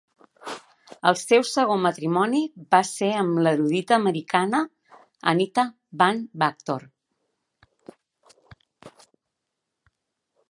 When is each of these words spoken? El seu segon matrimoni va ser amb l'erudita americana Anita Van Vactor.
El 1.09 1.17
seu 1.23 1.43
segon 1.49 1.81
matrimoni 1.87 2.39
va 2.75 2.79
ser 2.91 3.09
amb 3.17 3.35
l'erudita 3.47 3.99
americana 3.99 4.63
Anita 5.33 5.65
Van 6.03 6.23
Vactor. 6.45 6.87